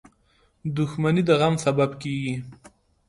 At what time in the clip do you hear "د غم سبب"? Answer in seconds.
1.27-1.89